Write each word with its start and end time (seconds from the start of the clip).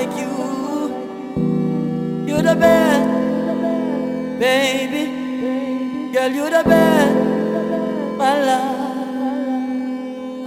like 0.00 0.16
you. 0.16 0.32
You're 2.26 2.42
the 2.42 2.56
best, 2.56 3.08
baby. 4.40 5.04
Girl, 6.12 6.30
you're 6.36 6.50
the 6.50 6.62
best 6.64 7.16
my 8.16 8.34
love. 8.50 8.78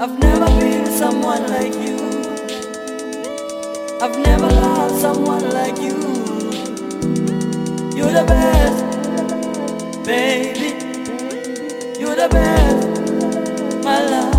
I've 0.02 0.18
never 0.20 0.48
been 0.60 0.86
someone 1.02 1.44
like 1.56 1.76
you. 1.86 1.98
I've 4.02 4.18
never 4.30 4.48
loved 4.48 4.96
someone 5.06 5.48
like 5.60 5.78
you. 5.78 6.00
You're 7.98 8.14
the 8.20 8.26
best, 8.34 8.78
baby. 10.04 10.70
You're 12.00 12.18
the 12.24 12.30
best, 12.38 12.78
my 13.84 14.00
love. 14.14 14.34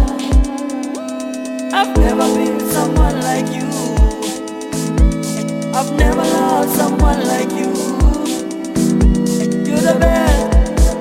I've 1.73 1.97
never 1.99 2.27
been 2.35 2.61
someone 2.73 3.21
like 3.21 3.49
you. 3.55 3.64
I've 5.77 5.93
never 5.99 6.23
loved 6.23 6.71
someone 6.77 7.27
like 7.27 7.51
you. 7.51 7.73
You're 9.67 9.85
the 9.91 9.97
best, 9.99 10.99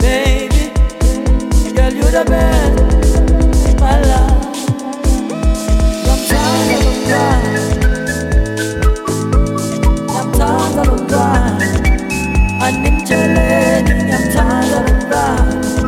baby. 0.00 0.70
Girl, 1.74 1.92
you're 1.92 2.10
the 2.10 2.24
best, 2.28 3.80
my 3.80 3.98
love. 4.00 4.56
I'm 6.10 6.20
tired 6.28 6.84
of 6.86 6.96
crying. 7.08 7.72
I'm 10.10 10.28
tired 10.32 10.88
of 10.88 11.08
crying. 11.08 11.86
animtsheleni 12.66 13.92
ngiyamthanda 13.94 14.72
lo 14.72 14.80
mntwana 14.82 15.82
baby 15.82 15.85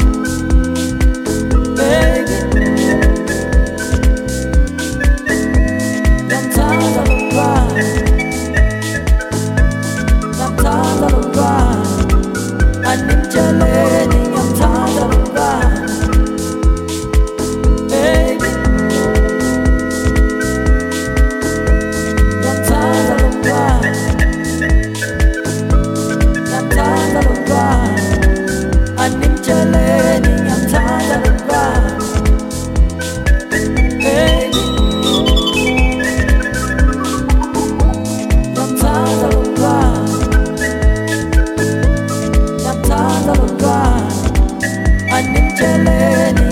animtsheleni 45.18 46.47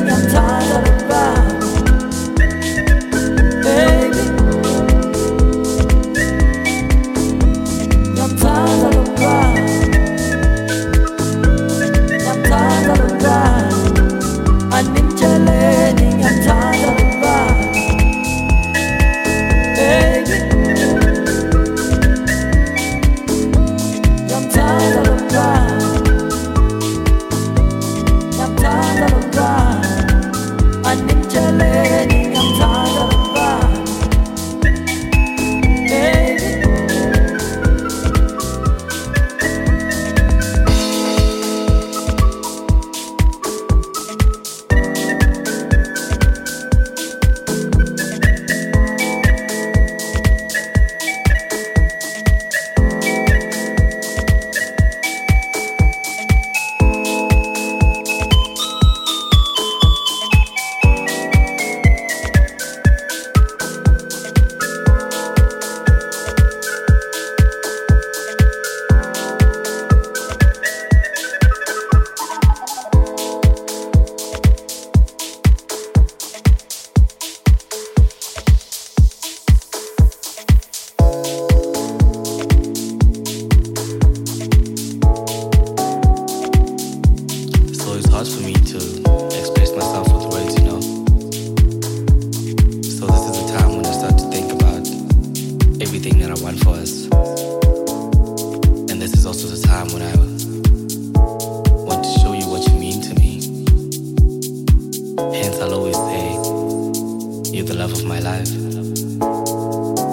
You're 107.56 107.64
the 107.64 107.72
love 107.72 107.92
of 107.94 108.04
my 108.04 108.18
life. 108.18 110.05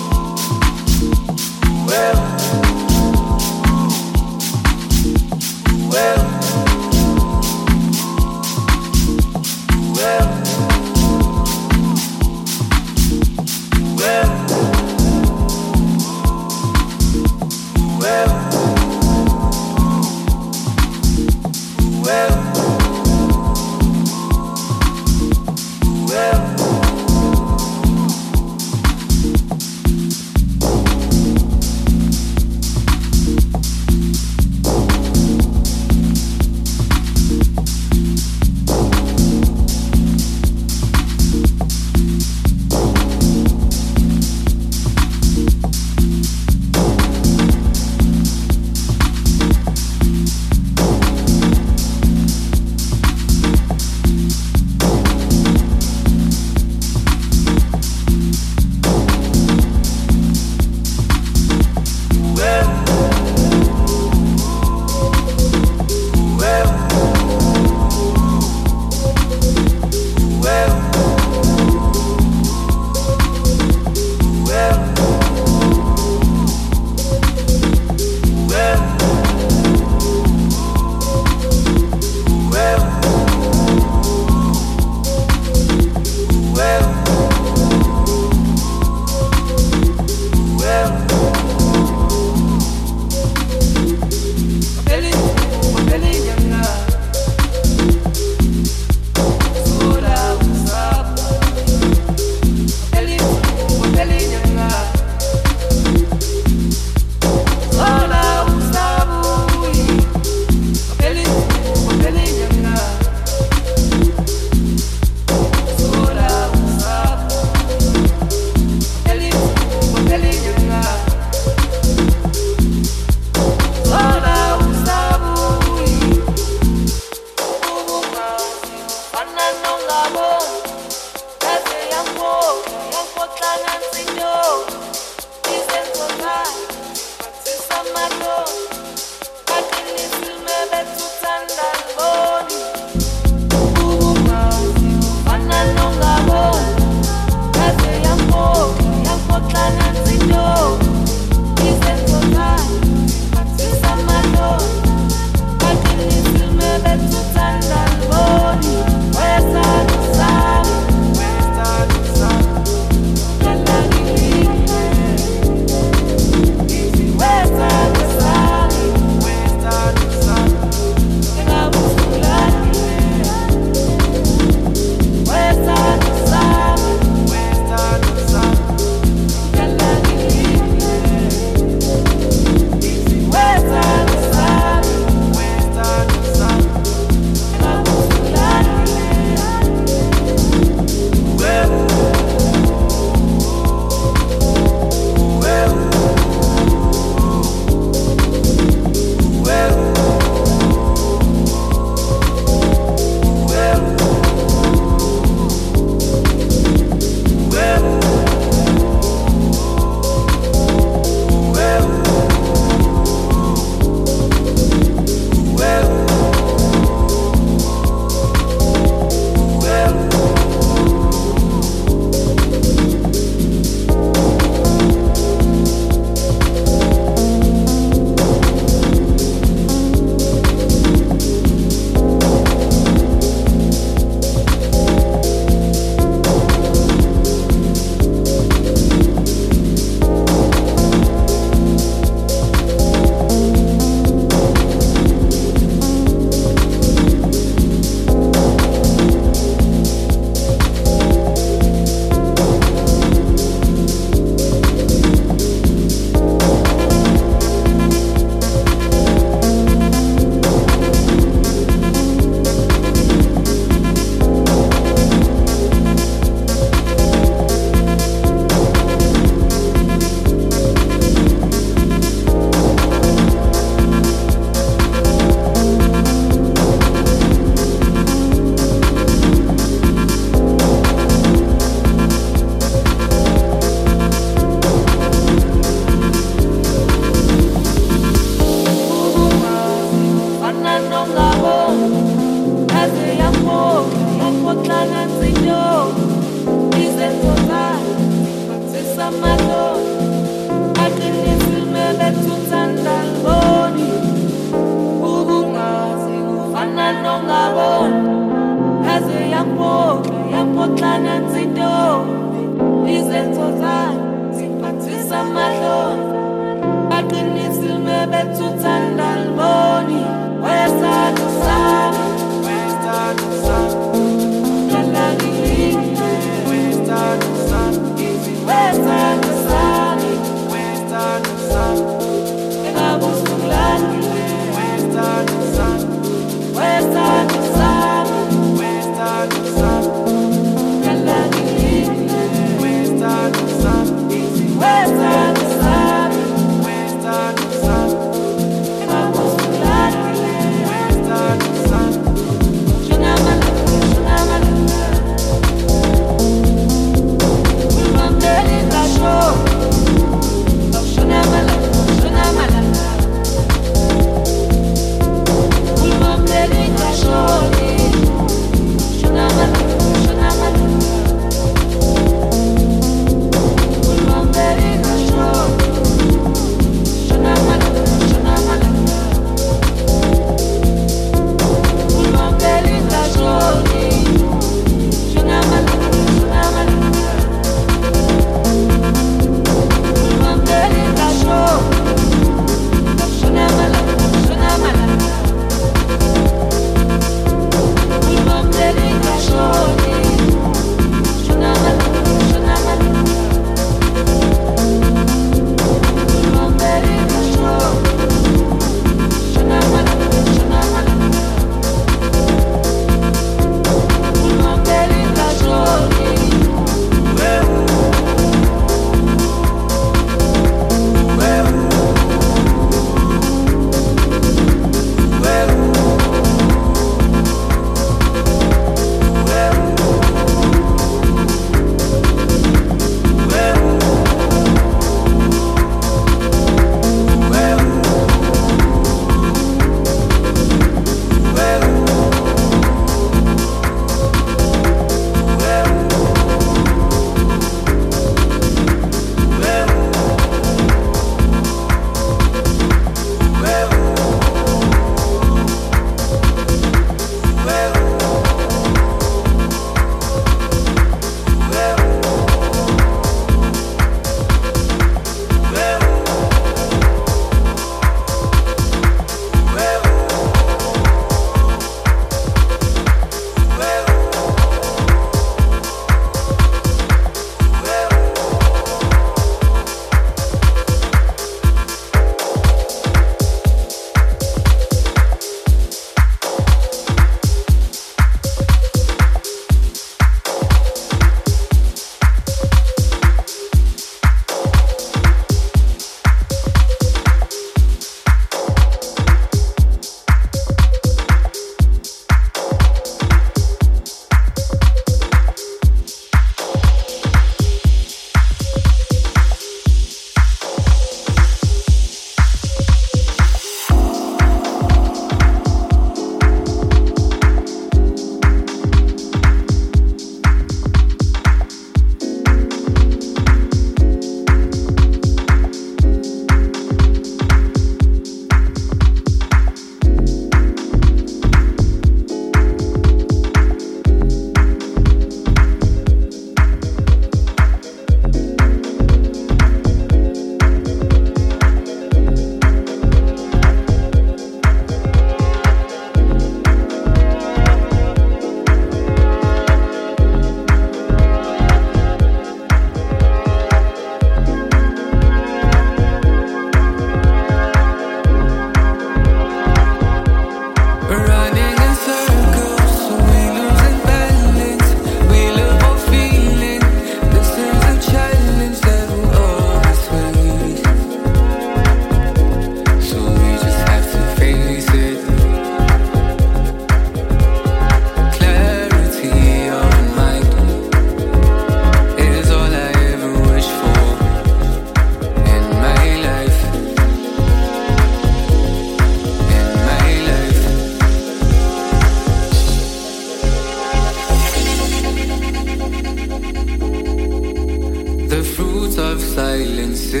The 598.08 598.22
fruits 598.24 598.78
of 598.78 599.02
silences, 599.02 600.00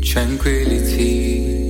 tranquility. 0.00 1.67